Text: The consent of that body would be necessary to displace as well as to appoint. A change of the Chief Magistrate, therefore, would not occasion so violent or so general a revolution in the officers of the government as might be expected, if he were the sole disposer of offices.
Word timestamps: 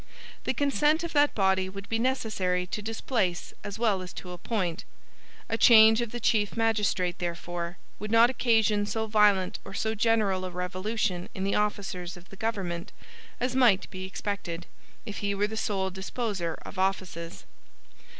The 0.45 0.55
consent 0.55 1.03
of 1.03 1.13
that 1.13 1.35
body 1.35 1.69
would 1.69 1.87
be 1.87 1.99
necessary 1.99 2.65
to 2.65 2.81
displace 2.81 3.53
as 3.63 3.77
well 3.77 4.01
as 4.01 4.13
to 4.13 4.31
appoint. 4.31 4.83
A 5.47 5.59
change 5.59 6.01
of 6.01 6.09
the 6.11 6.19
Chief 6.19 6.57
Magistrate, 6.57 7.19
therefore, 7.19 7.77
would 7.99 8.09
not 8.09 8.31
occasion 8.31 8.87
so 8.87 9.05
violent 9.05 9.59
or 9.63 9.75
so 9.75 9.93
general 9.93 10.43
a 10.43 10.49
revolution 10.49 11.29
in 11.35 11.43
the 11.43 11.53
officers 11.53 12.17
of 12.17 12.29
the 12.29 12.35
government 12.35 12.91
as 13.39 13.55
might 13.55 13.87
be 13.91 14.03
expected, 14.05 14.65
if 15.05 15.19
he 15.19 15.35
were 15.35 15.45
the 15.45 15.55
sole 15.55 15.91
disposer 15.91 16.55
of 16.65 16.79
offices. 16.79 17.45